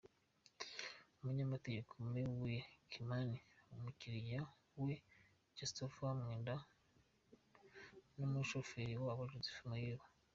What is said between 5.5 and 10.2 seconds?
Josphat Mwenda n’umushoferi wabo Joseph Muiruri.